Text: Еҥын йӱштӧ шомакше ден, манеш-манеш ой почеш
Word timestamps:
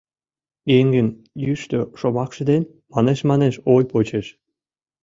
Еҥын 0.77 1.07
йӱштӧ 1.45 1.79
шомакше 1.99 2.43
ден, 2.49 2.63
манеш-манеш 2.93 3.55
ой 3.73 3.83
почеш 3.91 4.27